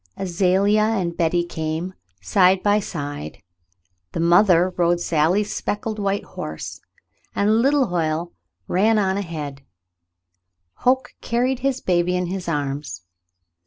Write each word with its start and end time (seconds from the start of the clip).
Azalea 0.17 0.81
and 0.81 1.15
Betty 1.15 1.43
came, 1.43 1.93
side 2.23 2.63
by 2.63 2.79
side, 2.79 3.37
the 4.13 4.19
mother 4.19 4.73
rode 4.75 4.99
Sally's 4.99 5.53
speckled 5.53 5.99
white 5.99 6.23
horse, 6.23 6.81
and 7.35 7.61
little 7.61 7.85
Hoyle 7.85 8.33
ran 8.67 8.97
on 8.97 9.15
ahead; 9.15 9.61
Hoke 10.77 11.11
carried 11.21 11.59
his 11.59 11.81
baby 11.81 12.15
in 12.15 12.25
his 12.25 12.47
arms. 12.49 13.03